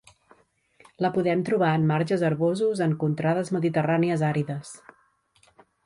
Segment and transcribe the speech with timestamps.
[1.05, 4.77] La podem trobar en marges herbosos en contrades mediterrànies àrides.